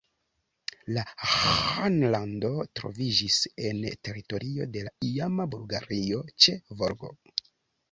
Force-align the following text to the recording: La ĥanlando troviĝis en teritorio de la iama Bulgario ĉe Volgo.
La 0.95 1.01
ĥanlando 1.33 2.49
troviĝis 2.79 3.37
en 3.67 3.85
teritorio 4.09 4.69
de 4.79 4.85
la 4.89 4.95
iama 5.11 5.49
Bulgario 5.55 6.27
ĉe 6.47 6.59
Volgo. 6.83 7.15